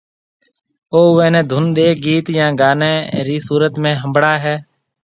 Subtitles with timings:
[0.93, 2.93] او اوئيَ نيَ ڌُن ڏيَ گيت يا گانيَ
[3.25, 4.55] رِي صورت ۾ ھنڀڙائيَ هيَ